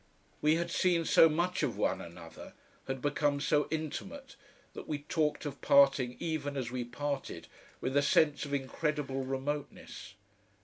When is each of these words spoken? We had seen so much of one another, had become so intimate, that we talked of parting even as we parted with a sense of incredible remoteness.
We 0.41 0.55
had 0.55 0.71
seen 0.71 1.05
so 1.05 1.29
much 1.29 1.61
of 1.61 1.77
one 1.77 2.01
another, 2.01 2.55
had 2.87 3.03
become 3.03 3.39
so 3.39 3.67
intimate, 3.69 4.35
that 4.73 4.87
we 4.87 4.97
talked 5.03 5.45
of 5.45 5.61
parting 5.61 6.17
even 6.19 6.57
as 6.57 6.71
we 6.71 6.83
parted 6.83 7.47
with 7.81 7.95
a 7.95 8.01
sense 8.01 8.43
of 8.43 8.51
incredible 8.51 9.23
remoteness. 9.23 10.15